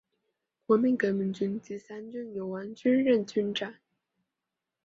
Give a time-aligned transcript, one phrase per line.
[0.65, 3.75] 国民革命军第三军由王均任军长。